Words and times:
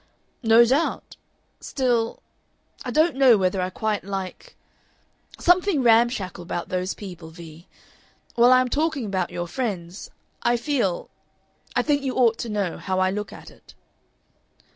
"No 0.41 0.65
doubt.... 0.65 1.15
Still 1.59 2.23
I 2.83 2.89
don't 2.89 3.15
know 3.17 3.37
whether 3.37 3.61
I 3.61 3.69
quite 3.69 4.03
like 4.03 4.55
Something 5.39 5.83
ramshackle 5.83 6.41
about 6.41 6.69
those 6.69 6.95
people, 6.95 7.29
Vee. 7.29 7.67
While 8.33 8.51
I 8.51 8.61
am 8.61 8.67
talking 8.69 9.05
about 9.05 9.29
your 9.29 9.47
friends, 9.47 10.09
I 10.41 10.57
feel 10.57 11.11
I 11.75 11.83
think 11.83 12.01
you 12.01 12.15
ought 12.15 12.39
to 12.39 12.49
know 12.49 12.79
how 12.79 12.97
I 12.99 13.11
look 13.11 13.31
at 13.31 13.51
it." 13.51 13.75